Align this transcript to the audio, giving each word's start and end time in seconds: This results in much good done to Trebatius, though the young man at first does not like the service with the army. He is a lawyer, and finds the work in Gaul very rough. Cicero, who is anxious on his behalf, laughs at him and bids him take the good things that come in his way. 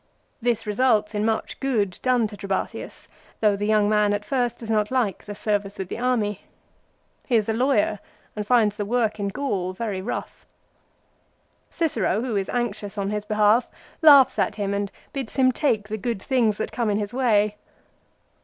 This 0.41 0.65
results 0.65 1.13
in 1.13 1.23
much 1.25 1.59
good 1.59 1.99
done 2.01 2.25
to 2.25 2.35
Trebatius, 2.35 3.07
though 3.39 3.55
the 3.55 3.67
young 3.67 3.87
man 3.87 4.13
at 4.13 4.25
first 4.25 4.57
does 4.57 4.71
not 4.71 4.89
like 4.89 5.25
the 5.25 5.35
service 5.35 5.77
with 5.77 5.89
the 5.89 5.99
army. 5.99 6.41
He 7.27 7.35
is 7.35 7.47
a 7.47 7.53
lawyer, 7.53 7.99
and 8.35 8.47
finds 8.47 8.77
the 8.77 8.83
work 8.85 9.19
in 9.19 9.27
Gaul 9.27 9.73
very 9.73 10.01
rough. 10.01 10.47
Cicero, 11.69 12.21
who 12.21 12.35
is 12.35 12.49
anxious 12.49 12.97
on 12.97 13.11
his 13.11 13.25
behalf, 13.25 13.69
laughs 14.01 14.39
at 14.39 14.55
him 14.55 14.73
and 14.73 14.91
bids 15.13 15.35
him 15.35 15.51
take 15.51 15.87
the 15.87 15.99
good 15.99 16.19
things 16.19 16.57
that 16.57 16.71
come 16.71 16.89
in 16.89 16.97
his 16.97 17.13
way. 17.13 17.57